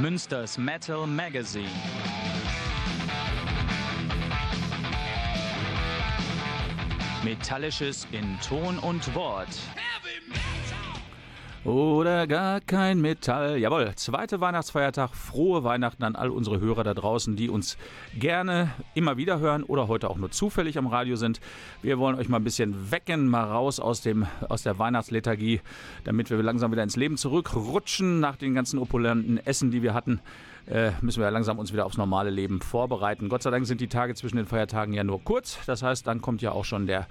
[0.00, 1.70] Münsters Metal Magazine.
[7.24, 9.48] Metallisches in Ton und Wort.
[11.66, 13.58] Oder gar kein Metall.
[13.58, 15.16] Jawohl, zweiter Weihnachtsfeiertag.
[15.16, 17.76] Frohe Weihnachten an all unsere Hörer da draußen, die uns
[18.16, 21.40] gerne immer wieder hören oder heute auch nur zufällig am Radio sind.
[21.82, 25.60] Wir wollen euch mal ein bisschen wecken, mal raus aus, dem, aus der Weihnachtslethargie,
[26.04, 30.20] damit wir langsam wieder ins Leben zurückrutschen nach den ganzen opulenten Essen, die wir hatten.
[30.66, 33.28] Äh, müssen wir langsam uns wieder aufs normale Leben vorbereiten.
[33.28, 35.58] Gott sei Dank sind die Tage zwischen den Feiertagen ja nur kurz.
[35.66, 37.08] Das heißt, dann kommt ja auch schon der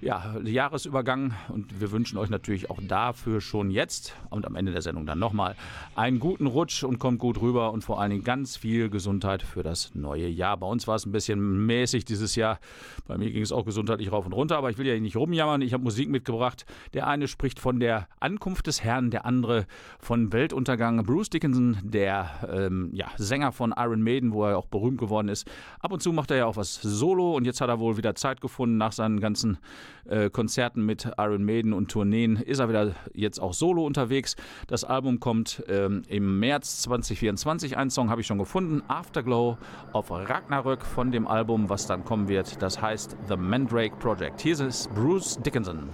[0.00, 4.80] ja, Jahresübergang und wir wünschen euch natürlich auch dafür schon jetzt und am Ende der
[4.80, 5.56] Sendung dann nochmal
[5.94, 9.62] einen guten Rutsch und kommt gut rüber und vor allen Dingen ganz viel Gesundheit für
[9.62, 10.56] das neue Jahr.
[10.56, 12.60] Bei uns war es ein bisschen mäßig dieses Jahr.
[13.06, 15.60] Bei mir ging es auch gesundheitlich rauf und runter, aber ich will ja nicht rumjammern.
[15.60, 16.64] Ich habe Musik mitgebracht.
[16.94, 19.66] Der eine spricht von der Ankunft des Herrn, der andere
[19.98, 21.04] von Weltuntergang.
[21.04, 25.50] Bruce Dickinson, der ähm, ja, Sänger von Iron Maiden, wo er auch berühmt geworden ist.
[25.80, 28.14] Ab und zu macht er ja auch was solo und jetzt hat er wohl wieder
[28.14, 29.58] Zeit gefunden nach seinen ganzen
[30.08, 34.36] äh, Konzerten mit Iron Maiden und Tourneen ist er wieder jetzt auch solo unterwegs.
[34.66, 37.76] Das Album kommt ähm, im März 2024.
[37.76, 39.58] Einen Song habe ich schon gefunden, Afterglow
[39.92, 42.60] auf Ragnarök von dem Album, was dann kommen wird.
[42.62, 44.40] Das heißt The Mandrake Project.
[44.40, 45.90] Hier ist Bruce Dickinson.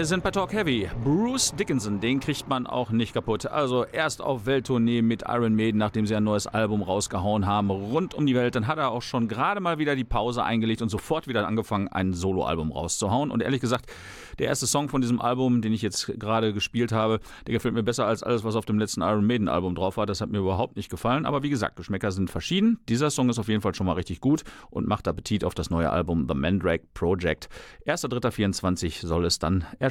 [0.00, 0.88] Wir sind bei Talk Heavy.
[1.04, 3.44] Bruce Dickinson, den kriegt man auch nicht kaputt.
[3.44, 8.14] Also erst auf Welttournee mit Iron Maiden, nachdem sie ein neues Album rausgehauen haben, rund
[8.14, 8.54] um die Welt.
[8.54, 11.88] Dann hat er auch schon gerade mal wieder die Pause eingelegt und sofort wieder angefangen,
[11.88, 13.30] ein Soloalbum rauszuhauen.
[13.30, 13.92] Und ehrlich gesagt,
[14.38, 17.82] der erste Song von diesem Album, den ich jetzt gerade gespielt habe, der gefällt mir
[17.82, 20.06] besser als alles, was auf dem letzten Iron Maiden Album drauf war.
[20.06, 21.26] Das hat mir überhaupt nicht gefallen.
[21.26, 22.78] Aber wie gesagt, Geschmäcker sind verschieden.
[22.88, 25.68] Dieser Song ist auf jeden Fall schon mal richtig gut und macht Appetit auf das
[25.68, 27.50] neue Album The Mandrake Project.
[27.86, 29.89] 1.3.24 soll es dann erscheinen.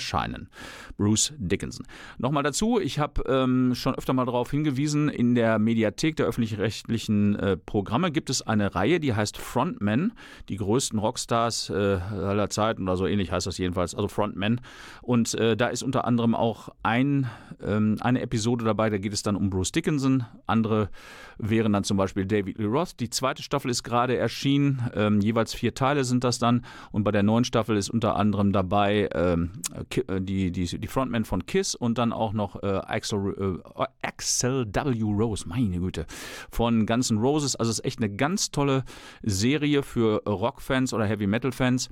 [0.97, 1.85] Bruce Dickinson.
[2.17, 7.35] Nochmal dazu, ich habe ähm, schon öfter mal darauf hingewiesen, in der Mediathek der öffentlich-rechtlichen
[7.35, 10.13] äh, Programme gibt es eine Reihe, die heißt Frontmen,
[10.49, 14.61] die größten Rockstars äh, aller Zeiten oder so ähnlich heißt das jedenfalls, also Frontmen.
[15.01, 17.29] Und äh, da ist unter anderem auch ein,
[17.63, 20.25] ähm, eine Episode dabei, da geht es dann um Bruce Dickinson.
[20.45, 20.89] Andere
[21.37, 22.99] wären dann zum Beispiel David Lee Roth.
[22.99, 24.89] Die zweite Staffel ist gerade erschienen.
[24.93, 26.65] Ähm, jeweils vier Teile sind das dann.
[26.91, 31.25] Und bei der neuen Staffel ist unter anderem dabei ähm, äh, die, die, die Frontman
[31.25, 35.01] von Kiss und dann auch noch äh, Axel, äh, Axel W.
[35.03, 36.05] Rose, meine Güte,
[36.51, 37.55] von Guns N' Roses.
[37.55, 38.83] Also es ist echt eine ganz tolle
[39.23, 41.89] Serie für Rockfans oder Heavy Metal Fans.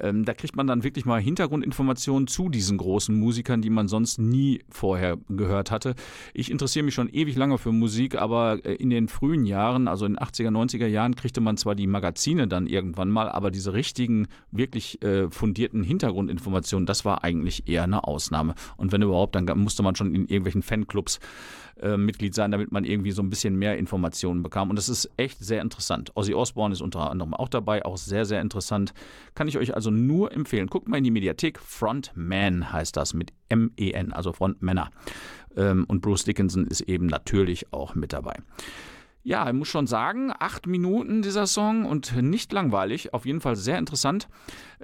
[0.00, 4.18] Ähm, da kriegt man dann wirklich mal Hintergrundinformationen zu diesen großen Musikern, die man sonst
[4.18, 5.94] nie vorher gehört hatte.
[6.34, 10.06] Ich interessiere mich schon ewig lange für Musik, aber äh, in den frühen Jahren, also
[10.06, 13.72] in den 80er, 90er Jahren, kriegte man zwar die Magazine dann irgendwann mal, aber diese
[13.72, 18.54] richtigen, wirklich äh, fundierten Hintergrundinformationen, das war eigentlich eher eine Ausnahme.
[18.76, 21.20] Und wenn überhaupt, dann musste man schon in irgendwelchen Fanclubs
[21.80, 24.70] äh, Mitglied sein, damit man irgendwie so ein bisschen mehr Informationen bekam.
[24.70, 26.12] Und das ist echt sehr interessant.
[26.14, 28.92] Ozzy Osbourne ist unter anderem auch dabei, auch sehr, sehr interessant.
[29.34, 30.68] Kann ich euch also nur empfehlen.
[30.68, 31.58] Guckt mal in die Mediathek.
[31.58, 34.90] Frontman heißt das mit M-E-N, also Frontmänner.
[35.56, 38.36] Ähm, und Bruce Dickinson ist eben natürlich auch mit dabei.
[39.24, 43.56] Ja, ich muss schon sagen, acht Minuten dieser Song und nicht langweilig, auf jeden Fall
[43.56, 44.26] sehr interessant.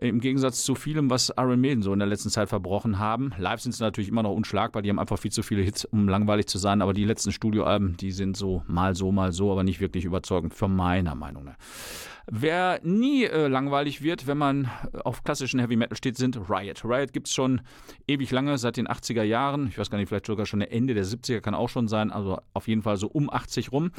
[0.00, 3.32] Im Gegensatz zu vielem, was Iron Maiden so in der letzten Zeit verbrochen haben.
[3.38, 6.08] Live sind sie natürlich immer noch unschlagbar, die haben einfach viel zu viele Hits, um
[6.08, 9.62] langweilig zu sein, aber die letzten Studioalben, die sind so mal so, mal so, aber
[9.62, 11.56] nicht wirklich überzeugend, für meiner Meinung nach.
[12.26, 14.70] Wer nie äh, langweilig wird, wenn man
[15.04, 16.82] auf klassischen Heavy Metal steht, sind Riot.
[16.82, 17.60] Riot gibt es schon
[18.08, 19.68] ewig lange, seit den 80er Jahren.
[19.68, 22.10] Ich weiß gar nicht, vielleicht sogar schon Ende der 70er kann auch schon sein.
[22.10, 23.90] Also auf jeden Fall so um 80 rum.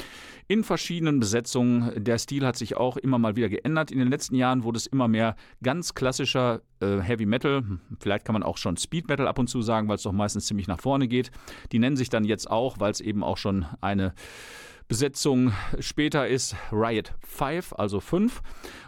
[0.48, 2.04] In verschiedenen Besetzungen.
[2.04, 3.92] Der Stil hat sich auch immer mal wieder geändert.
[3.92, 7.64] In den letzten Jahren wurde es immer mehr ganz klassischer äh, Heavy Metal.
[8.00, 10.48] Vielleicht kann man auch schon Speed Metal ab und zu sagen, weil es doch meistens
[10.48, 11.32] ziemlich nach vorne geht.
[11.72, 14.14] Die nennen sich dann jetzt auch, weil es eben auch schon eine
[14.88, 18.42] Besetzung später ist Riot 5, also 5.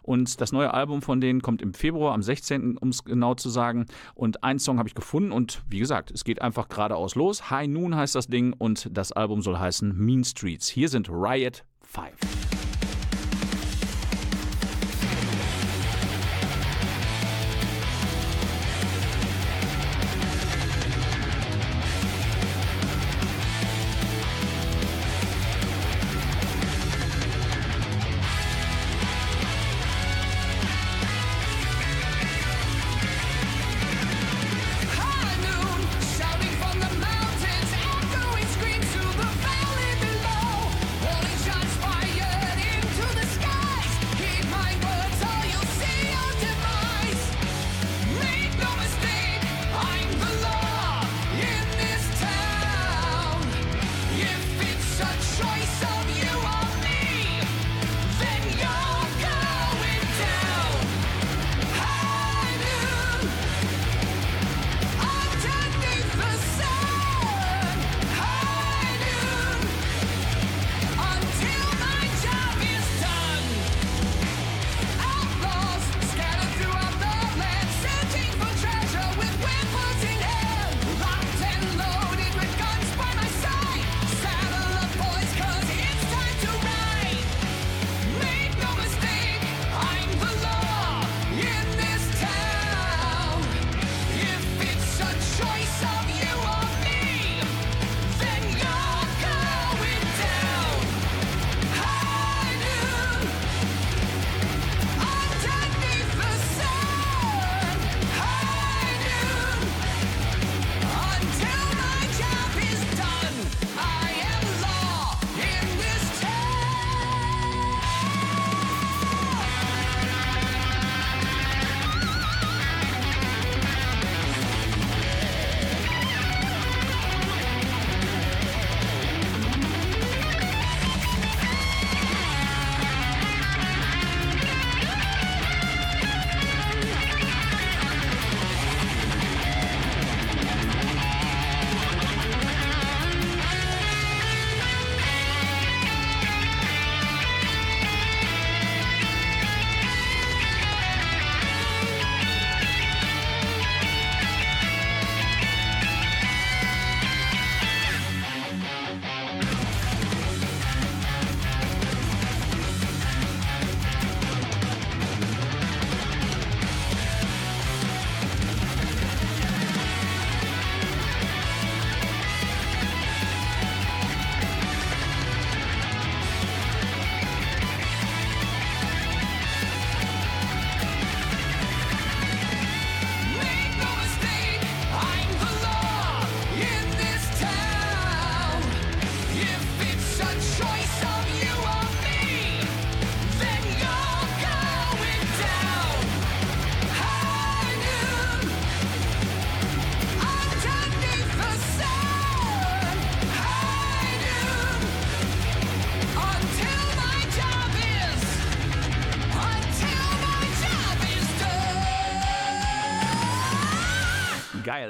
[0.04, 3.50] Und das neue Album von denen kommt im Februar, am 16., um es genau zu
[3.50, 3.88] sagen.
[4.13, 7.50] Und einen Song habe ich gefunden und wie gesagt, es geht einfach geradeaus los.
[7.50, 10.68] High Noon heißt das Ding und das Album soll heißen Mean Streets.
[10.68, 12.56] Hier sind Riot 5.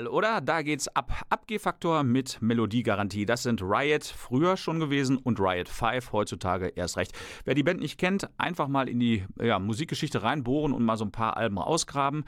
[0.06, 0.42] Oder?
[0.42, 1.07] Da geht's ab.
[1.30, 3.26] Abgehfaktor mit Melodiegarantie.
[3.26, 7.14] Das sind Riot früher schon gewesen und Riot 5 heutzutage erst recht.
[7.46, 11.06] Wer die Band nicht kennt, einfach mal in die ja, Musikgeschichte reinbohren und mal so
[11.06, 12.26] ein paar Alben ausgraben.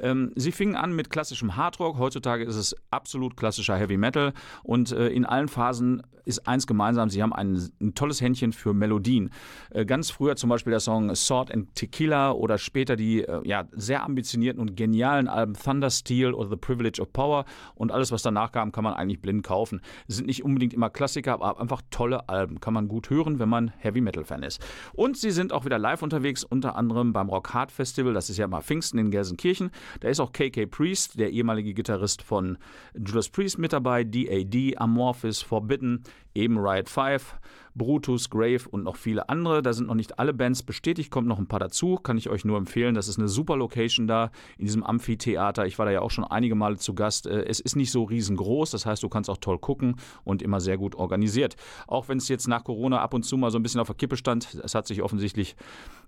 [0.00, 1.98] Ähm, sie fingen an mit klassischem Hardrock.
[1.98, 7.08] Heutzutage ist es absolut klassischer Heavy Metal und äh, in allen Phasen ist eins gemeinsam,
[7.08, 9.30] sie haben ein, ein tolles Händchen für Melodien.
[9.70, 13.66] Äh, ganz früher zum Beispiel der Song Sword and Tequila oder später die äh, ja,
[13.72, 18.22] sehr ambitionierten und genialen Alben Thunder Steel oder The Privilege of Power und alles, was
[18.28, 19.80] danach kam, kann man eigentlich blind kaufen.
[20.06, 22.60] Sind nicht unbedingt immer Klassiker, aber einfach tolle Alben.
[22.60, 24.64] Kann man gut hören, wenn man Heavy Metal Fan ist.
[24.92, 28.14] Und sie sind auch wieder live unterwegs, unter anderem beim Rock Hard Festival.
[28.14, 29.70] Das ist ja mal Pfingsten in Gelsenkirchen.
[30.00, 32.58] Da ist auch KK Priest, der ehemalige Gitarrist von
[32.94, 34.04] Judas Priest, mit dabei.
[34.04, 36.02] DAD, Amorphis, Forbidden,
[36.38, 37.36] eben Riot 5.
[37.78, 39.62] Brutus, Grave und noch viele andere.
[39.62, 41.96] Da sind noch nicht alle Bands bestätigt, kommt noch ein paar dazu.
[41.96, 42.94] Kann ich euch nur empfehlen.
[42.94, 45.64] Das ist eine super Location da in diesem Amphitheater.
[45.66, 47.26] Ich war da ja auch schon einige Male zu Gast.
[47.26, 50.60] Äh, es ist nicht so riesengroß, das heißt, du kannst auch toll gucken und immer
[50.60, 51.56] sehr gut organisiert.
[51.86, 53.96] Auch wenn es jetzt nach Corona ab und zu mal so ein bisschen auf der
[53.96, 55.56] Kippe stand, es hat sich offensichtlich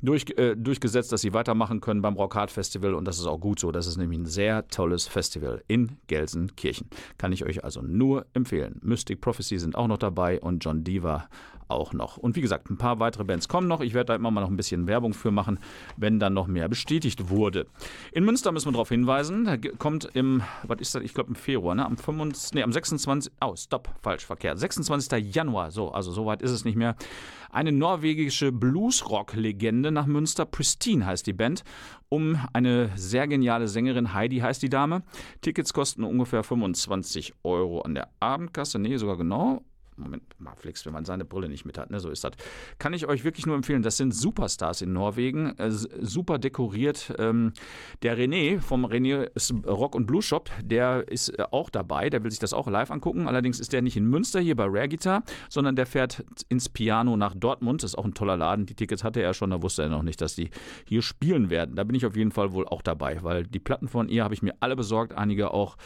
[0.03, 3.39] durch, äh, durchgesetzt, dass sie weitermachen können beim Rock Hard Festival und das ist auch
[3.39, 3.71] gut so.
[3.71, 6.89] Das ist nämlich ein sehr tolles Festival in Gelsenkirchen.
[7.17, 8.81] Kann ich euch also nur empfehlen.
[8.83, 11.29] Mystic Prophecy sind auch noch dabei und John Diva
[11.71, 12.17] auch noch.
[12.17, 13.81] Und wie gesagt, ein paar weitere Bands kommen noch.
[13.81, 15.59] Ich werde da immer mal noch ein bisschen Werbung für machen,
[15.97, 17.67] wenn dann noch mehr bestätigt wurde.
[18.13, 21.37] In Münster müssen wir darauf hinweisen, da kommt im, was ist das, ich glaube im
[21.37, 21.87] Februar, ne?
[21.87, 25.35] am, 25, nee, am 26, oh, stopp, falsch, verkehrt, 26.
[25.35, 26.97] Januar, so, also so weit ist es nicht mehr,
[27.51, 31.65] eine norwegische Bluesrock-Legende nach Münster, Pristine heißt die Band,
[32.09, 35.03] um eine sehr geniale Sängerin, Heidi heißt die Dame.
[35.41, 39.63] Tickets kosten ungefähr 25 Euro an der Abendkasse, nee, sogar genau,
[40.01, 42.01] Moment, mal flex, wenn man seine Brille nicht mit hat, ne?
[42.01, 42.33] so ist das.
[42.79, 43.83] Kann ich euch wirklich nur empfehlen.
[43.83, 47.15] Das sind Superstars in Norwegen, äh, super dekoriert.
[47.19, 47.53] Ähm,
[48.03, 49.31] der René vom René
[49.67, 52.91] Rock und Blues Shop, der ist äh, auch dabei, der will sich das auch live
[52.91, 53.29] angucken.
[53.29, 57.17] Allerdings ist der nicht in Münster hier bei Rare Guitar, sondern der fährt ins Piano
[57.17, 57.83] nach Dortmund.
[57.83, 58.67] Das ist auch ein toller Laden.
[58.67, 60.51] Die Tickets hatte er schon, da wusste er noch nicht, dass die
[60.87, 61.77] hier spielen werden.
[61.77, 64.35] Da bin ich auf jeden Fall wohl auch dabei, weil die Platten von ihr habe
[64.35, 65.77] ich mir alle besorgt, einige auch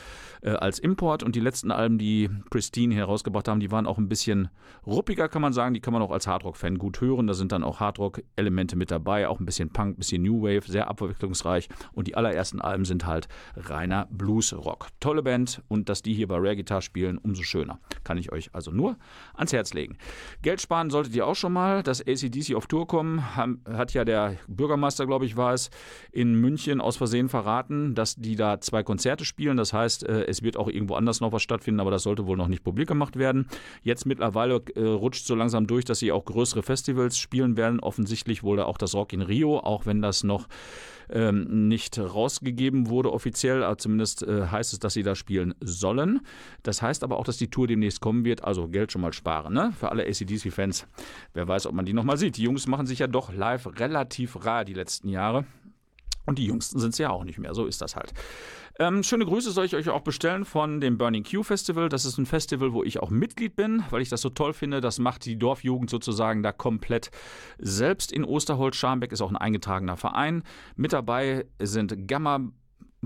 [0.42, 4.03] äh, als Import und die letzten Alben, die Pristine herausgebracht haben, die waren auch ein
[4.08, 4.48] bisschen
[4.86, 5.74] ruppiger, kann man sagen.
[5.74, 7.26] Die kann man auch als Hardrock-Fan gut hören.
[7.26, 10.70] Da sind dann auch Hardrock-Elemente mit dabei, auch ein bisschen Punk, ein bisschen New Wave,
[10.70, 11.68] sehr abwechslungsreich.
[11.92, 14.88] Und die allerersten Alben sind halt reiner Blues-Rock.
[15.00, 17.78] Tolle Band und dass die hier bei Rare Guitar spielen, umso schöner.
[18.02, 18.96] Kann ich euch also nur
[19.34, 19.96] ans Herz legen.
[20.42, 21.82] Geld sparen solltet ihr auch schon mal.
[21.82, 25.70] Dass ACDC auf Tour kommen, hat ja der Bürgermeister, glaube ich, war es,
[26.12, 29.56] in München aus Versehen verraten, dass die da zwei Konzerte spielen.
[29.56, 32.36] Das heißt, äh, es wird auch irgendwo anders noch was stattfinden, aber das sollte wohl
[32.36, 33.46] noch nicht publik gemacht werden.
[33.82, 37.80] Jetzt mittlerweile äh, rutscht so langsam durch, dass sie auch größere Festivals spielen werden.
[37.80, 40.48] Offensichtlich wohl auch das Rock in Rio, auch wenn das noch
[41.10, 46.20] ähm, nicht rausgegeben wurde offiziell, aber zumindest äh, heißt es, dass sie da spielen sollen.
[46.62, 49.52] Das heißt aber auch, dass die Tour demnächst kommen wird, also Geld schon mal sparen,
[49.52, 49.72] ne?
[49.78, 50.86] Für alle ACDC-Fans.
[51.32, 52.36] Wer weiß, ob man die nochmal sieht.
[52.36, 55.44] Die Jungs machen sich ja doch live relativ rar die letzten Jahre.
[56.26, 57.54] Und die Jüngsten sind es ja auch nicht mehr.
[57.54, 58.14] So ist das halt.
[58.80, 61.88] Ähm, schöne Grüße soll ich euch auch bestellen von dem Burning Q Festival.
[61.88, 64.80] Das ist ein Festival, wo ich auch Mitglied bin, weil ich das so toll finde.
[64.80, 67.12] Das macht die Dorfjugend sozusagen da komplett
[67.58, 68.74] selbst in Osterholz.
[68.74, 70.42] Scharmbeck ist auch ein eingetragener Verein.
[70.74, 72.40] Mit dabei sind Gamma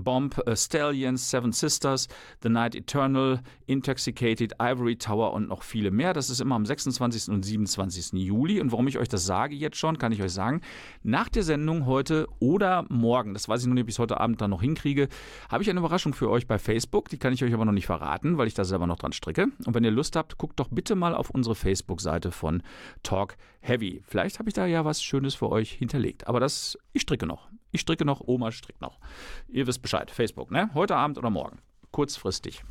[0.03, 2.07] Bomb, uh, Stallions, Seven Sisters,
[2.41, 6.13] The Night Eternal, Intoxicated, Ivory Tower und noch viele mehr.
[6.13, 7.29] Das ist immer am 26.
[7.29, 8.13] und 27.
[8.13, 8.59] Juli.
[8.61, 10.61] Und warum ich euch das sage jetzt schon, kann ich euch sagen,
[11.03, 14.19] nach der Sendung heute oder morgen, das weiß ich noch nicht, ob ich es heute
[14.19, 15.07] Abend dann noch hinkriege,
[15.49, 17.09] habe ich eine Überraschung für euch bei Facebook.
[17.09, 19.47] Die kann ich euch aber noch nicht verraten, weil ich da selber noch dran stricke.
[19.65, 22.63] Und wenn ihr Lust habt, guckt doch bitte mal auf unsere Facebook-Seite von
[23.03, 24.01] Talk Heavy.
[24.05, 26.27] Vielleicht habe ich da ja was Schönes für euch hinterlegt.
[26.27, 27.49] Aber das, ich stricke noch.
[27.71, 28.99] Ich stricke noch, Oma strickt noch.
[29.47, 30.11] Ihr wisst Bescheid.
[30.11, 30.69] Facebook, ne?
[30.73, 31.59] Heute Abend oder morgen.
[31.91, 32.63] Kurzfristig.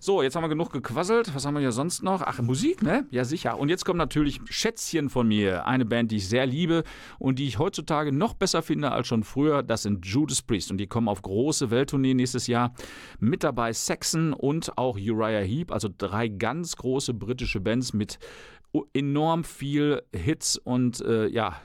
[0.00, 1.34] So, jetzt haben wir genug gequasselt.
[1.34, 2.22] Was haben wir hier sonst noch?
[2.22, 3.06] Ach, Musik, ne?
[3.10, 3.58] Ja, sicher.
[3.58, 5.66] Und jetzt kommt natürlich Schätzchen von mir.
[5.66, 6.82] Eine Band, die ich sehr liebe
[7.18, 9.62] und die ich heutzutage noch besser finde als schon früher.
[9.62, 10.70] Das sind Judas Priest.
[10.70, 12.72] Und die kommen auf große Welttournee nächstes Jahr.
[13.20, 15.70] Mit dabei Saxon und auch Uriah Heep.
[15.70, 18.18] Also drei ganz große britische Bands mit
[18.94, 21.60] enorm viel Hits und äh, ja,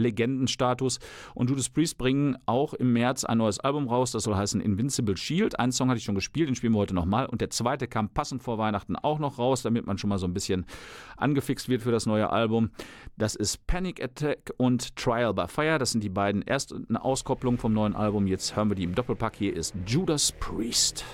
[0.00, 0.98] Legendenstatus.
[1.34, 5.16] Und Judas Priest bringen auch im März ein neues Album raus, das soll heißen Invincible
[5.16, 5.58] Shield.
[5.58, 7.26] Einen Song hatte ich schon gespielt, den spielen wir heute nochmal.
[7.26, 10.26] Und der zweite kam passend vor Weihnachten auch noch raus, damit man schon mal so
[10.26, 10.66] ein bisschen
[11.16, 12.70] angefixt wird für das neue Album.
[13.16, 15.78] Das ist Panic Attack und Trial by Fire.
[15.78, 18.26] Das sind die beiden erst eine Auskopplung vom neuen Album.
[18.26, 19.36] Jetzt hören wir die im Doppelpack.
[19.36, 21.04] Hier ist Judas Priest.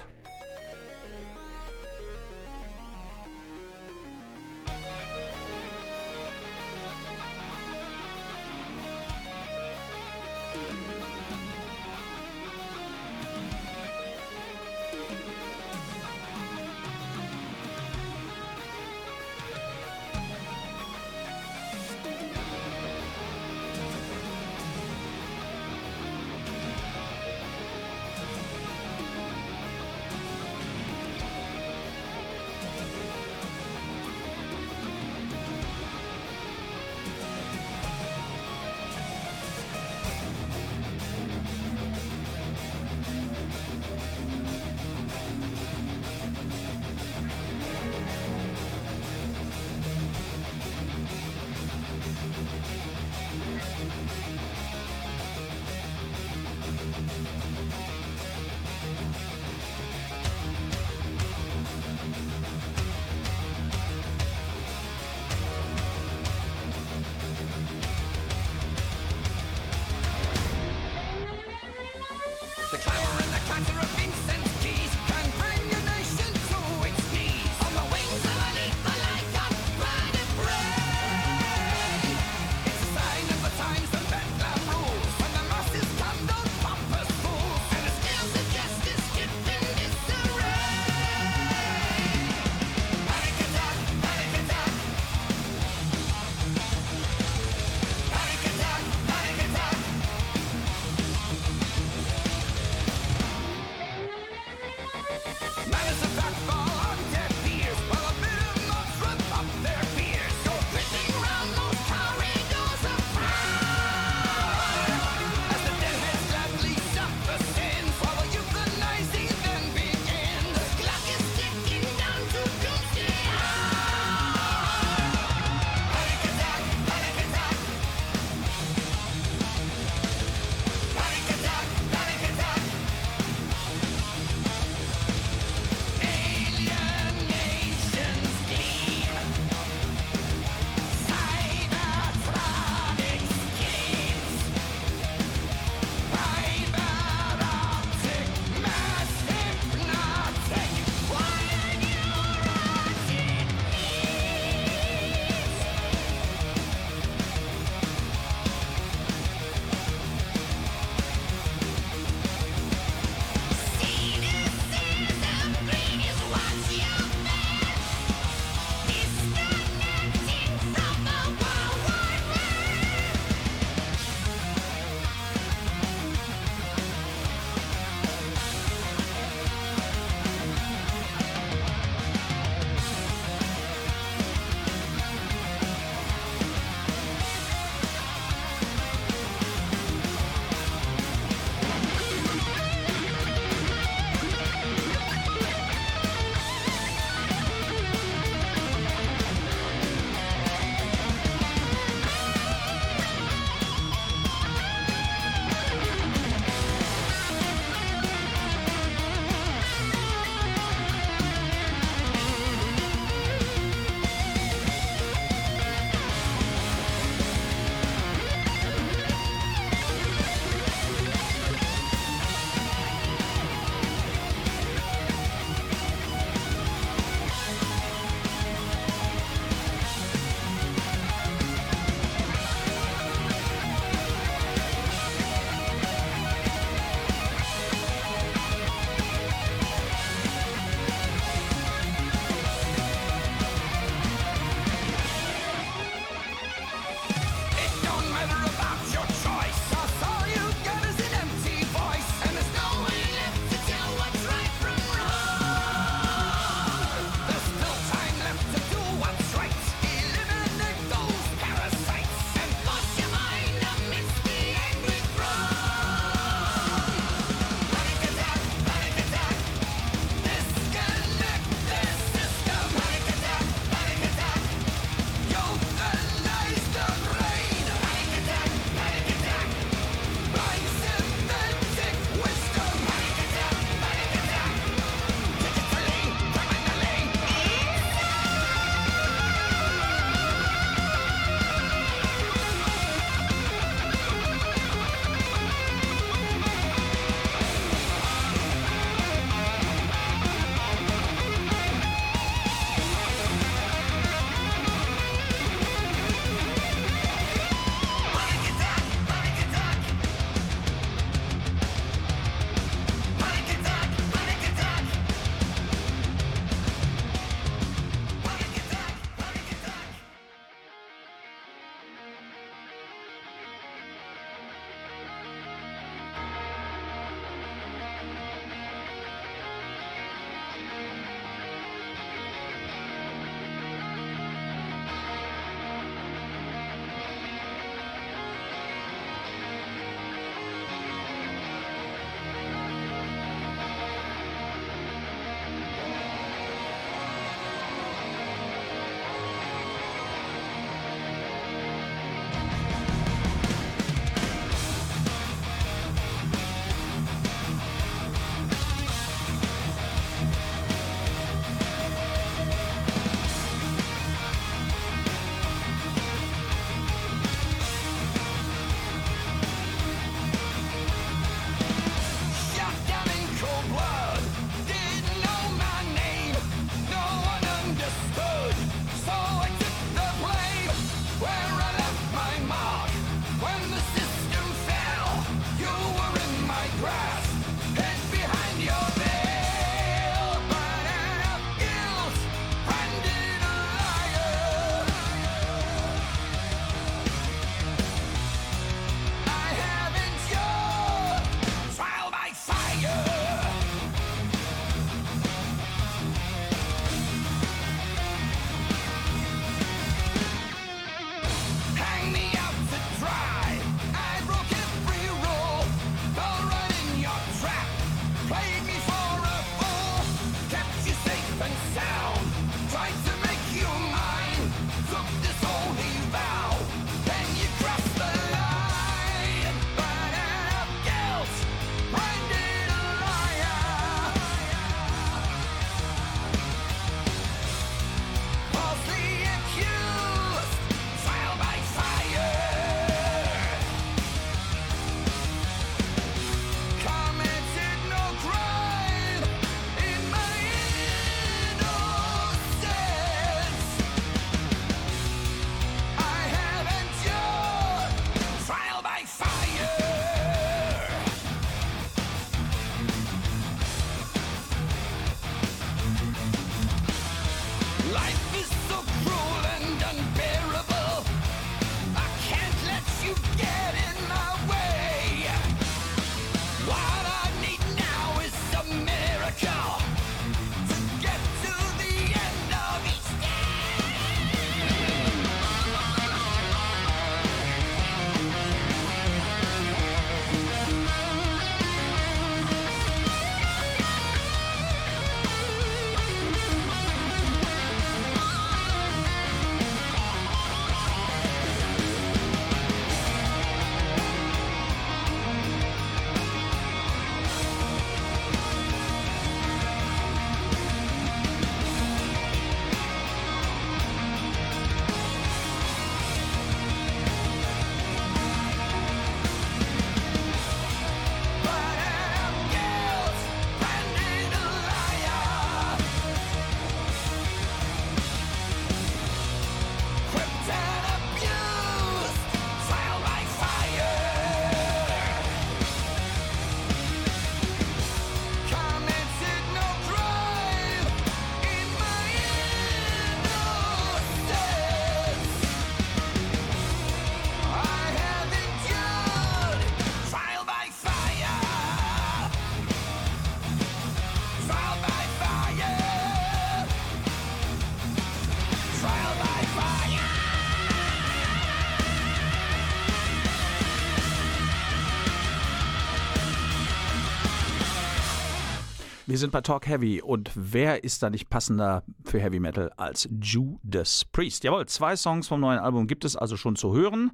[569.17, 573.09] Wir sind bei Talk Heavy und wer ist da nicht passender für Heavy Metal als
[573.19, 574.45] Judas Priest?
[574.45, 577.11] Jawohl, zwei Songs vom neuen Album gibt es also schon zu hören.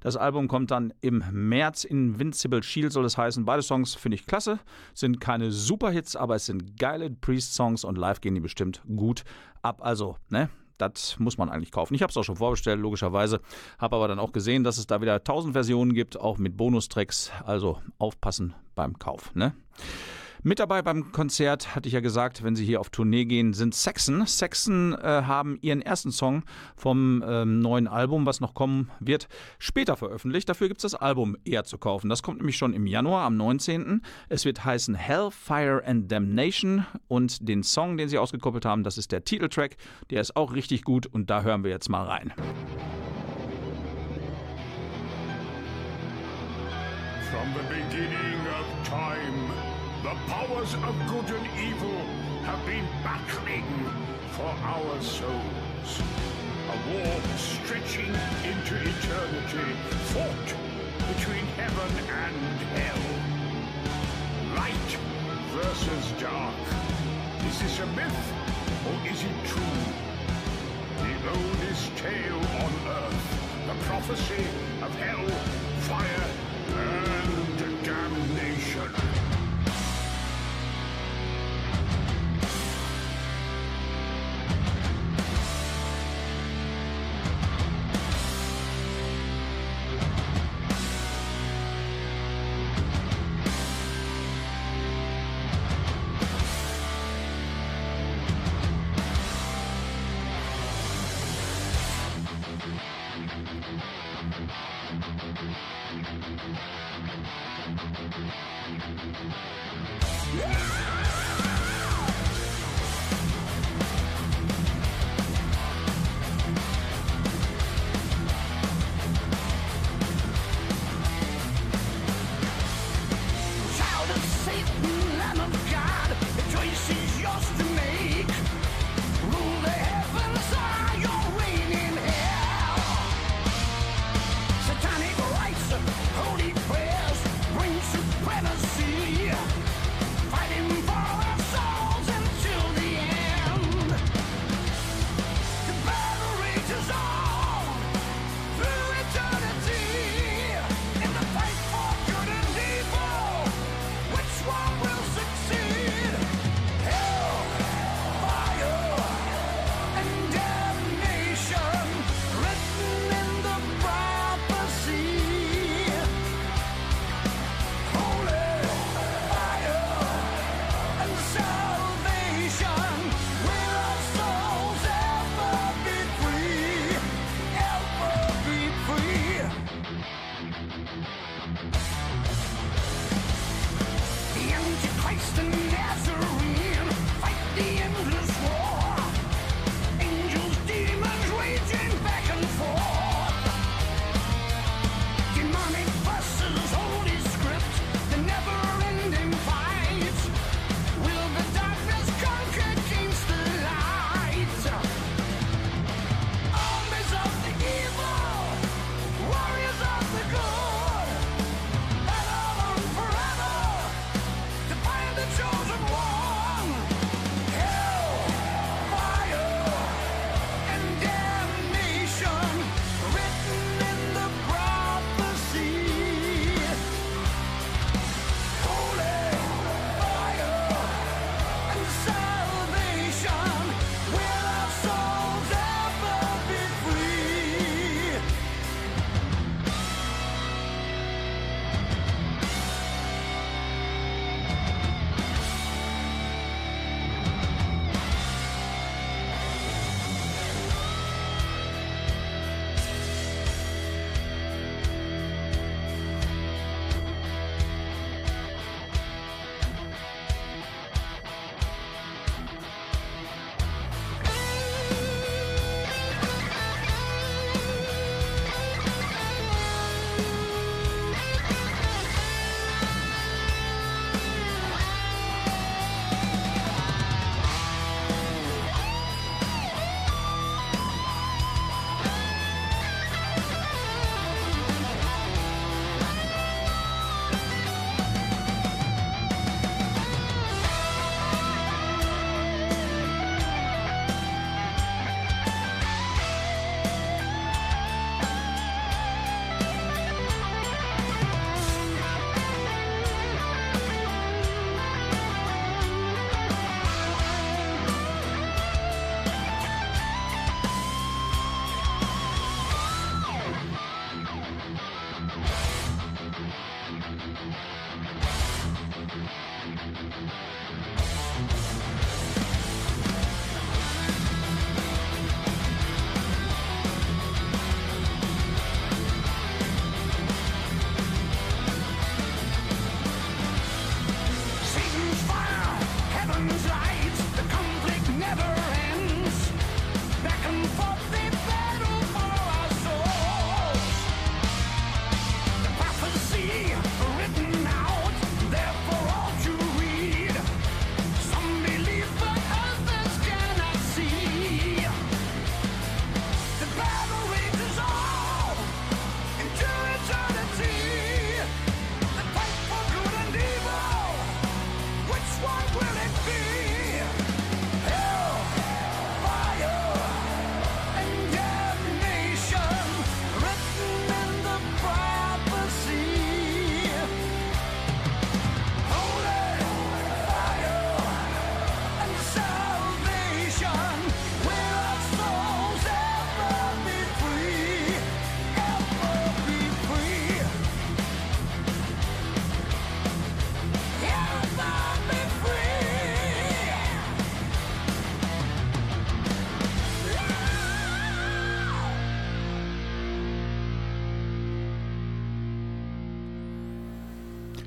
[0.00, 1.84] Das Album kommt dann im März.
[1.84, 3.46] Invincible Shield soll es heißen.
[3.46, 4.58] Beide Songs finde ich klasse.
[4.92, 9.24] Sind keine Superhits, aber es sind geile Priest-Songs und live gehen die bestimmt gut
[9.62, 9.80] ab.
[9.82, 10.50] Also, ne?
[10.76, 11.94] Das muss man eigentlich kaufen.
[11.94, 13.40] Ich habe es auch schon vorbestellt, logischerweise.
[13.78, 17.32] Habe aber dann auch gesehen, dass es da wieder 1000 Versionen gibt, auch mit Bonustracks.
[17.46, 19.34] Also aufpassen beim Kauf.
[19.34, 19.54] Ne?
[20.46, 23.74] Mit dabei beim Konzert, hatte ich ja gesagt, wenn sie hier auf Tournee gehen, sind
[23.74, 24.26] Saxon.
[24.26, 26.44] Saxon äh, haben ihren ersten Song
[26.76, 29.26] vom ähm, neuen Album, was noch kommen wird,
[29.58, 30.48] später veröffentlicht.
[30.48, 32.08] Dafür gibt es das Album eher zu kaufen.
[32.08, 34.02] Das kommt nämlich schon im Januar, am 19.
[34.28, 39.10] Es wird heißen Hellfire and Damnation und den Song, den sie ausgekoppelt haben, das ist
[39.10, 39.76] der Titeltrack.
[40.10, 42.32] Der ist auch richtig gut und da hören wir jetzt mal rein.
[47.32, 49.55] From the beginning of time.
[50.06, 51.98] The powers of good and evil
[52.44, 53.64] have been battling
[54.36, 56.00] for our souls.
[56.70, 58.14] A war stretching
[58.46, 59.66] into eternity,
[60.14, 60.48] fought
[61.10, 62.36] between heaven and
[62.78, 63.02] hell.
[64.54, 64.90] Light
[65.58, 66.54] versus dark.
[67.48, 68.32] Is this a myth
[68.86, 69.82] or is it true?
[71.02, 74.46] The oldest tale on earth, the prophecy
[74.82, 75.26] of hell,
[75.80, 76.30] fire,
[76.78, 79.25] and damnation.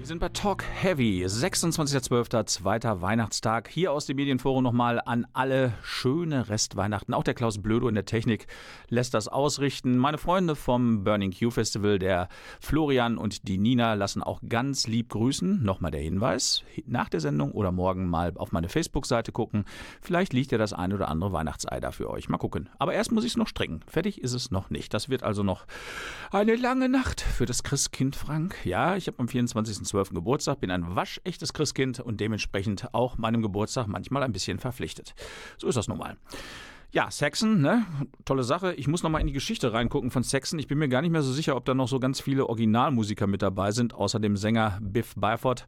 [0.09, 3.69] Sind bei Talk Heavy, 26.12., zweiter Weihnachtstag.
[3.69, 7.13] Hier aus dem Medienforum nochmal an alle schöne Restweihnachten.
[7.13, 8.47] Auch der Klaus Blödo in der Technik
[8.87, 9.99] lässt das ausrichten.
[9.99, 12.27] Meine Freunde vom Burning Q Festival, der
[12.59, 15.61] Florian und die Nina, lassen auch ganz lieb grüßen.
[15.61, 19.63] Nochmal der Hinweis, nach der Sendung oder morgen mal auf meine Facebook-Seite gucken.
[20.01, 22.29] Vielleicht liegt ja das ein oder andere Weihnachtsei da für euch.
[22.29, 22.67] Mal gucken.
[22.79, 23.81] Aber erst muss ich es noch stricken.
[23.85, 24.91] Fertig ist es noch nicht.
[24.91, 25.67] Das wird also noch
[26.31, 28.55] eine lange Nacht für das Christkind Frank.
[28.65, 30.13] Ja, ich habe am 24.12 12.
[30.13, 35.13] Geburtstag, bin ein waschechtes Christkind und dementsprechend auch meinem Geburtstag manchmal ein bisschen verpflichtet.
[35.57, 36.15] So ist das nun mal.
[36.91, 37.85] Ja, Saxon, ne?
[38.25, 38.73] Tolle Sache.
[38.73, 40.57] Ich muss nochmal in die Geschichte reingucken von Saxon.
[40.57, 43.27] Ich bin mir gar nicht mehr so sicher, ob da noch so ganz viele Originalmusiker
[43.27, 45.67] mit dabei sind, außer dem Sänger Biff Byford.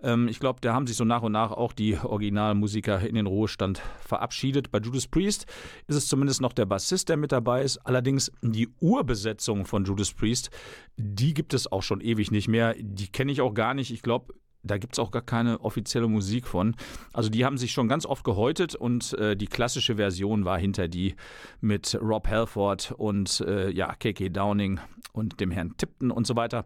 [0.00, 3.26] Ähm, ich glaube, da haben sich so nach und nach auch die Originalmusiker in den
[3.26, 4.70] Ruhestand verabschiedet.
[4.70, 5.46] Bei Judas Priest
[5.88, 7.78] ist es zumindest noch der Bassist, der mit dabei ist.
[7.78, 10.50] Allerdings die Urbesetzung von Judas Priest,
[10.96, 12.76] die gibt es auch schon ewig nicht mehr.
[12.78, 13.90] Die kenne ich auch gar nicht.
[13.90, 16.74] Ich glaube, da gibt es auch gar keine offizielle Musik von.
[17.12, 20.88] Also die haben sich schon ganz oft gehäutet und äh, die klassische Version war hinter
[20.88, 21.14] die
[21.60, 24.80] mit Rob Halford und äh, ja, KK Downing
[25.12, 26.64] und dem Herrn Tipton und so weiter.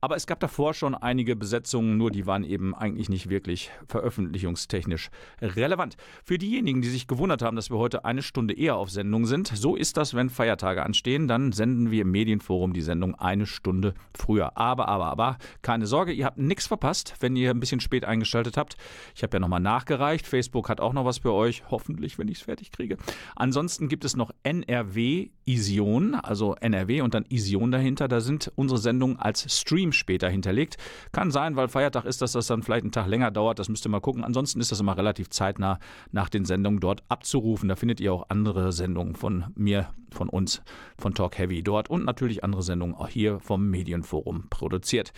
[0.00, 5.10] Aber es gab davor schon einige Besetzungen, nur die waren eben eigentlich nicht wirklich veröffentlichungstechnisch
[5.40, 5.96] relevant.
[6.22, 9.48] Für diejenigen, die sich gewundert haben, dass wir heute eine Stunde eher auf Sendung sind,
[9.48, 13.94] so ist das, wenn Feiertage anstehen, dann senden wir im Medienforum die Sendung eine Stunde
[14.14, 14.56] früher.
[14.56, 18.56] Aber, aber, aber, keine Sorge, ihr habt nichts verpasst, wenn ihr ein bisschen spät eingeschaltet
[18.56, 18.76] habt.
[19.14, 20.26] Ich habe ja nochmal nachgereicht.
[20.26, 22.96] Facebook hat auch noch was für euch, hoffentlich, wenn ich es fertig kriege.
[23.34, 28.08] Ansonsten gibt es noch NRW Ision, also NRW und dann Ision dahinter.
[28.08, 30.76] Da sind unsere Sendungen als Stream später hinterlegt.
[31.12, 33.58] Kann sein, weil Feiertag ist, dass das dann vielleicht einen Tag länger dauert.
[33.58, 34.24] Das müsst ihr mal gucken.
[34.24, 35.78] Ansonsten ist das immer relativ zeitnah
[36.10, 37.68] nach den Sendungen dort abzurufen.
[37.68, 40.62] Da findet ihr auch andere Sendungen von mir, von uns,
[40.98, 45.12] von Talk Heavy dort und natürlich andere Sendungen auch hier vom Medienforum produziert.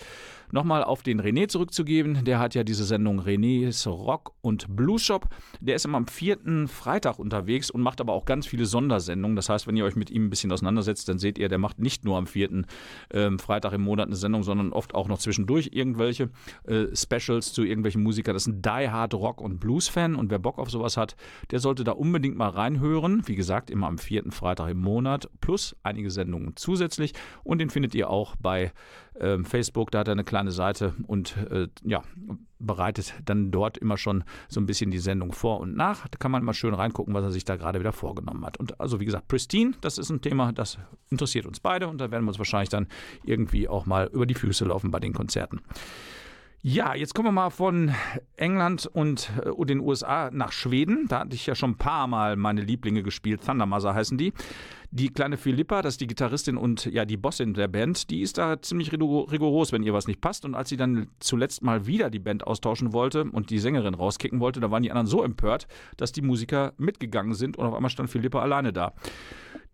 [0.51, 2.25] Nochmal auf den René zurückzugeben.
[2.25, 5.29] Der hat ja diese Sendung René's Rock und Blues Shop.
[5.61, 9.37] Der ist immer am vierten Freitag unterwegs und macht aber auch ganz viele Sondersendungen.
[9.37, 11.79] Das heißt, wenn ihr euch mit ihm ein bisschen auseinandersetzt, dann seht ihr, der macht
[11.79, 12.67] nicht nur am vierten
[13.13, 16.31] ähm, Freitag im Monat eine Sendung, sondern oft auch noch zwischendurch irgendwelche
[16.67, 18.35] äh, Specials zu irgendwelchen Musikern.
[18.35, 21.17] Das ist ein Die Hard Rock und Blues Fan und wer Bock auf sowas hat,
[21.51, 23.23] der sollte da unbedingt mal reinhören.
[23.27, 27.13] Wie gesagt, immer am vierten Freitag im Monat plus einige Sendungen zusätzlich
[27.45, 28.73] und den findet ihr auch bei
[29.21, 29.91] äh, Facebook.
[29.91, 32.03] Da hat er eine kleine Seite und äh, ja,
[32.59, 36.09] bereitet dann dort immer schon so ein bisschen die Sendung vor und nach.
[36.09, 38.57] Da kann man immer schön reingucken, was er sich da gerade wieder vorgenommen hat.
[38.57, 40.79] Und also wie gesagt, Pristine, das ist ein Thema, das
[41.11, 42.89] interessiert uns beide und da werden wir uns wahrscheinlich dann
[43.25, 45.61] irgendwie auch mal über die Füße laufen bei den Konzerten.
[46.61, 47.95] Ja, jetzt kommen wir mal von
[48.37, 51.07] England und äh, den USA nach Schweden.
[51.09, 53.45] Da hatte ich ja schon ein paar Mal meine Lieblinge gespielt.
[53.47, 54.33] Thundermother heißen die.
[54.91, 58.39] Die kleine Philippa, das ist die Gitarristin und ja die Bossin der Band, die ist
[58.39, 60.45] da ziemlich rigoros, wenn ihr was nicht passt.
[60.45, 64.41] Und als sie dann zuletzt mal wieder die Band austauschen wollte und die Sängerin rauskicken
[64.41, 67.91] wollte, da waren die anderen so empört, dass die Musiker mitgegangen sind und auf einmal
[67.91, 68.95] stand Philippa alleine da.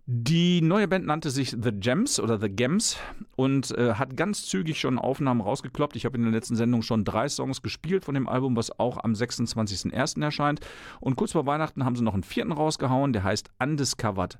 [0.07, 2.99] Die neue Band nannte sich The Gems oder The Gems
[3.37, 5.97] und äh, hat ganz zügig schon Aufnahmen rausgekloppt.
[5.97, 9.03] Ich habe in der letzten Sendung schon drei Songs gespielt von dem Album, was auch
[9.03, 10.23] am 26.01.
[10.23, 10.61] erscheint.
[11.01, 14.37] Und kurz vor Weihnachten haben sie noch einen vierten rausgehauen, der heißt Undiscovered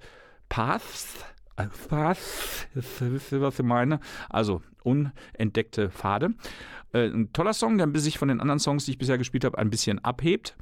[0.51, 1.25] Paths.
[1.89, 2.67] Paths,
[3.31, 4.01] was ich meine?
[4.29, 6.35] Also unentdeckte Pfade.
[6.93, 9.57] Äh, ein toller Song, der sich von den anderen Songs, die ich bisher gespielt habe,
[9.57, 10.57] ein bisschen abhebt.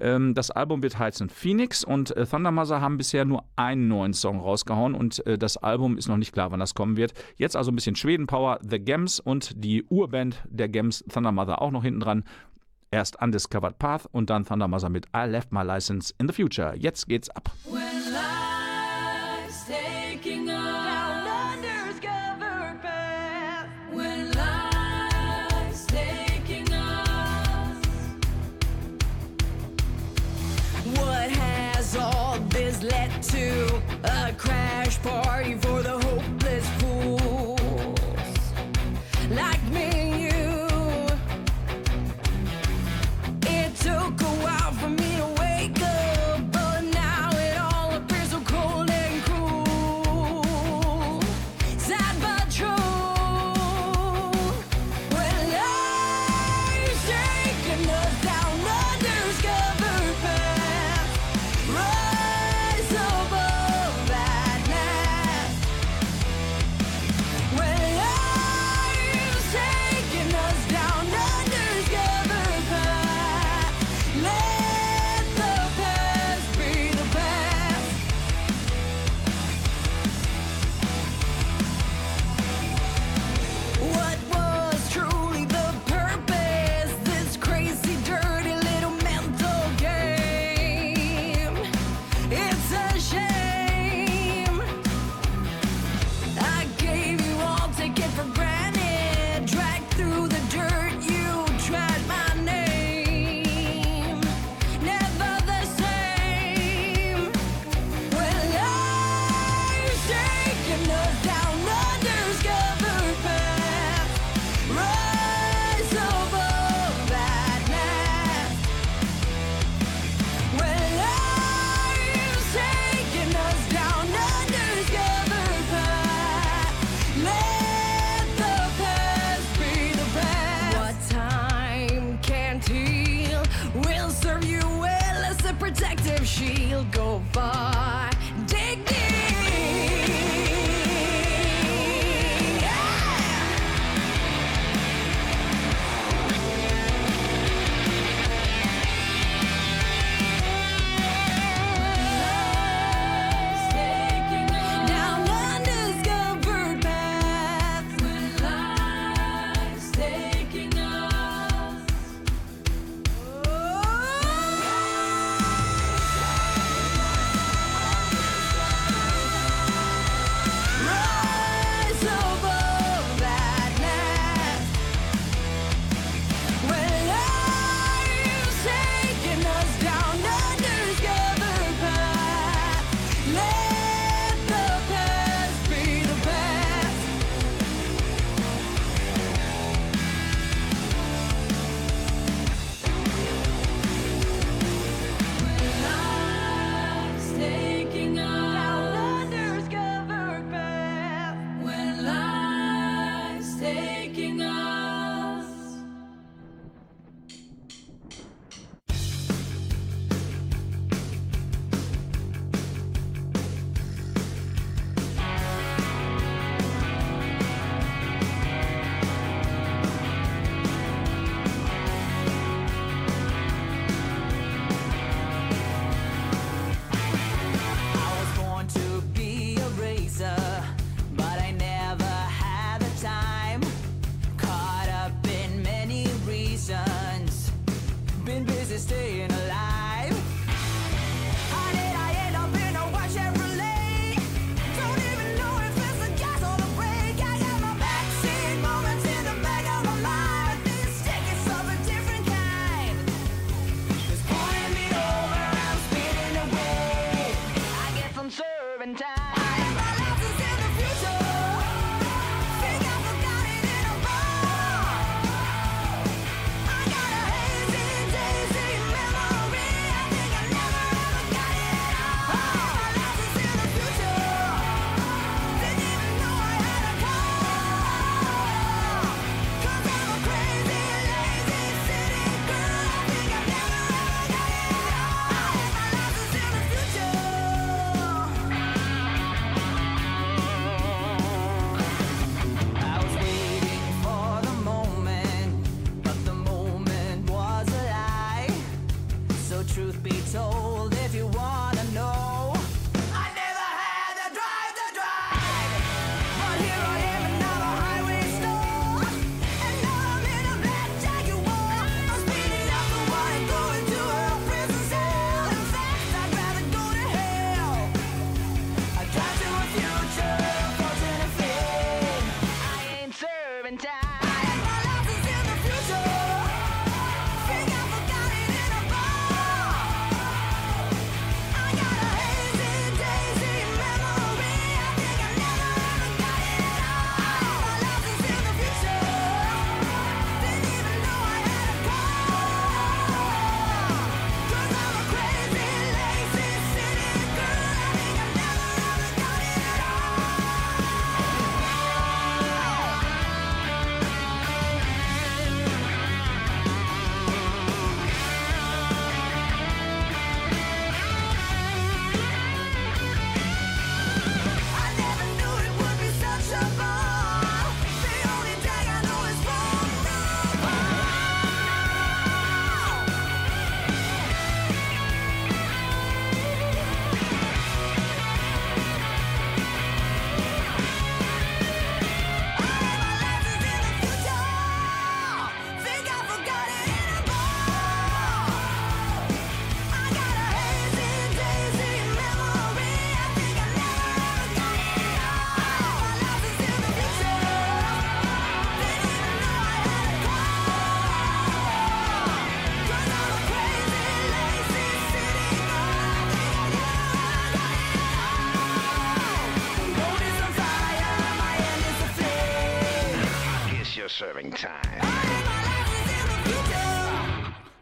[0.00, 4.40] Ähm, das Album wird heißen Phoenix und äh, Thundermother haben bisher nur einen neuen Song
[4.40, 7.12] rausgehauen und äh, das Album ist noch nicht klar, wann das kommen wird.
[7.36, 11.82] Jetzt also ein bisschen Schweden-Power, The Gems und die Urband der Gems Thundermother auch noch
[11.82, 12.24] hinten dran.
[12.90, 16.74] Erst Undiscovered Path und dann Thundermother mit I Left My License in the Future.
[16.76, 17.50] Jetzt geht's ab.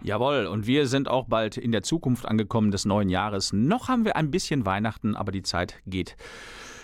[0.03, 3.53] Jawohl, und wir sind auch bald in der Zukunft angekommen des neuen Jahres.
[3.53, 6.17] Noch haben wir ein bisschen Weihnachten, aber die Zeit geht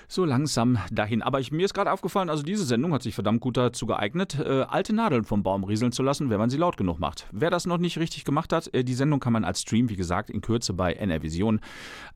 [0.09, 1.23] so langsam dahin.
[1.23, 4.39] Aber ich, mir ist gerade aufgefallen, also diese Sendung hat sich verdammt gut dazu geeignet,
[4.39, 7.27] äh, alte Nadeln vom Baum rieseln zu lassen, wenn man sie laut genug macht.
[7.33, 9.97] Wer das noch nicht richtig gemacht hat, äh, die Sendung kann man als Stream, wie
[9.97, 11.61] gesagt, in Kürze bei NR Vision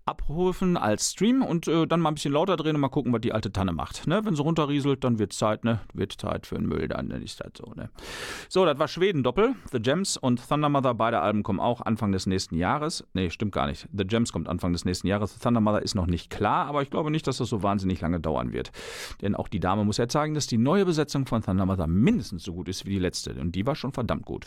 [0.06, 3.20] abrufen als Stream und äh, dann mal ein bisschen lauter drehen und mal gucken, was
[3.20, 4.06] die alte Tanne macht.
[4.06, 4.24] Ne?
[4.24, 5.80] Wenn sie runterrieselt, dann wird Zeit, ne?
[5.94, 7.90] Wird Zeit für den Müll, dann ist das so, ne?
[8.48, 9.54] So, das war Schweden-Doppel.
[9.72, 13.04] The Gems und Thunder Mother, beide Alben kommen auch Anfang des nächsten Jahres.
[13.14, 13.88] Nee, stimmt gar nicht.
[13.92, 15.38] The Gems kommt Anfang des nächsten Jahres.
[15.38, 18.20] Thunder Mother ist noch nicht klar, aber ich glaube nicht, dass das so wahnsinnig lange
[18.20, 18.72] dauern wird.
[19.22, 22.44] Denn auch die Dame muss ja zeigen, dass die neue Besetzung von Thunder Mother mindestens
[22.44, 23.32] so gut ist wie die letzte.
[23.34, 24.46] Und die war schon verdammt gut.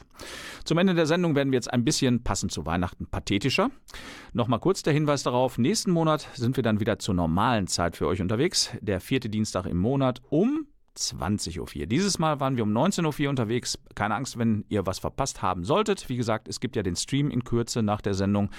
[0.64, 3.70] Zum Ende der Sendung werden wir jetzt ein bisschen, passend zu Weihnachten, pathetischer.
[4.34, 8.08] Nochmal kurz der Hinweis darauf, nächsten Monat sind wir dann wieder zur normalen Zeit für
[8.08, 8.72] euch unterwegs.
[8.82, 10.68] Der vierte Dienstag im Monat um
[10.98, 11.86] 20.04 Uhr.
[11.88, 13.80] Dieses Mal waren wir um 19.04 Uhr unterwegs.
[13.96, 16.08] Keine Angst, wenn ihr was verpasst haben solltet.
[16.10, 18.50] Wie gesagt, es gibt ja den Stream in Kürze nach der Sendung.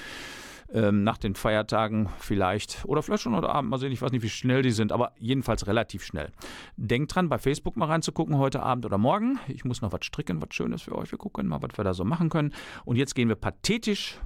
[0.75, 3.70] Ähm, nach den Feiertagen vielleicht oder vielleicht schon heute Abend.
[3.70, 6.33] Mal sehen, ich weiß nicht, wie schnell die sind, aber jedenfalls relativ schnell.
[6.77, 9.39] Denkt dran, bei Facebook mal reinzugucken heute Abend oder morgen.
[9.47, 11.12] Ich muss noch was stricken, was Schönes für euch.
[11.12, 12.53] Wir gucken mal, was wir da so machen können.
[12.85, 14.18] Und jetzt gehen wir pathetisch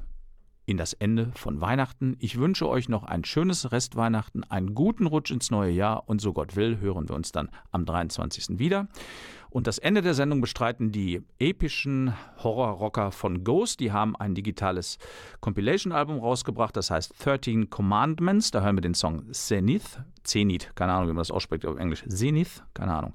[0.64, 2.16] in das Ende von Weihnachten.
[2.18, 6.32] Ich wünsche euch noch ein schönes Restweihnachten, einen guten Rutsch ins neue Jahr und so
[6.32, 8.58] Gott will, hören wir uns dann am 23.
[8.58, 8.88] wieder.
[9.50, 13.80] Und das Ende der Sendung bestreiten die epischen Horror-Rocker von Ghost.
[13.80, 14.98] Die haben ein digitales
[15.40, 18.50] Compilation-Album rausgebracht, das heißt 13 Commandments.
[18.50, 19.98] Da hören wir den Song Zenith.
[20.28, 22.04] Zenith, keine Ahnung, wie man das ausspricht auf Englisch.
[22.06, 23.14] Zenith, keine Ahnung.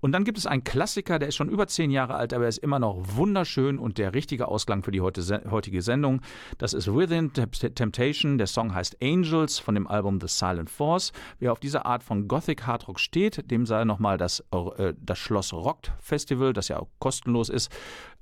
[0.00, 2.48] Und dann gibt es einen Klassiker, der ist schon über zehn Jahre alt, aber er
[2.48, 6.20] ist immer noch wunderschön und der richtige Ausklang für die heutige Sendung.
[6.58, 8.36] Das ist Within Temptation.
[8.36, 11.12] Der Song heißt Angels von dem Album The Silent Force.
[11.38, 15.18] Wer auf diese Art von Gothic Hard Rock steht, dem sei nochmal das, äh, das
[15.18, 17.70] Schloss Rockt Festival, das ja auch kostenlos ist,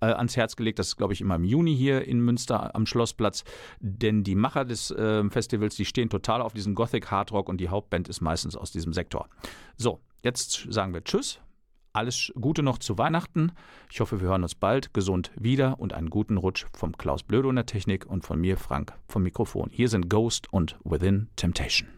[0.01, 0.79] äh, ans Herz gelegt.
[0.79, 3.45] Das ist, glaube ich, immer im Juni hier in Münster am Schlossplatz.
[3.81, 7.59] Denn die Macher des äh, Festivals, die stehen total auf diesen Gothic Hard Rock und
[7.59, 9.29] die Hauptband ist meistens aus diesem Sektor.
[9.77, 11.41] So, jetzt sagen wir Tschüss.
[11.95, 13.53] Alles Gute noch zu Weihnachten.
[13.91, 17.49] Ich hoffe, wir hören uns bald gesund wieder und einen guten Rutsch vom Klaus Blödo
[17.49, 19.71] in der Technik und von mir, Frank, vom Mikrofon.
[19.73, 21.89] Hier sind Ghost und Within Temptation.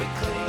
[0.00, 0.39] quickly.